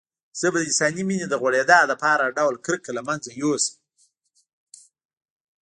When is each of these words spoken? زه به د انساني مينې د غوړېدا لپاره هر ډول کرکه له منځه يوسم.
زه 0.39 0.47
به 0.53 0.59
د 0.61 0.65
انساني 0.67 1.03
مينې 1.09 1.27
د 1.29 1.33
غوړېدا 1.41 1.79
لپاره 1.91 2.21
هر 2.23 2.31
ډول 2.37 2.55
کرکه 2.65 2.91
له 2.97 3.01
منځه 3.07 3.29
يوسم. 3.41 3.77